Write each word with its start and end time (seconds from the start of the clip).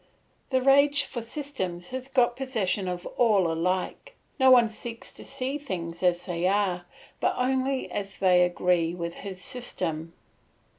The 0.49 0.63
rage 0.63 1.03
for 1.03 1.21
systems 1.21 1.89
has 1.89 2.07
got 2.07 2.35
possession 2.35 2.87
of 2.87 3.05
all 3.17 3.51
alike, 3.51 4.15
no 4.39 4.49
one 4.49 4.67
seeks 4.67 5.11
to 5.13 5.23
see 5.23 5.59
things 5.59 6.01
as 6.01 6.25
they 6.25 6.47
are, 6.47 6.87
but 7.19 7.35
only 7.37 7.87
as 7.91 8.17
they 8.17 8.41
agree 8.41 8.95
with 8.95 9.13
his 9.13 9.39
system. 9.43 10.13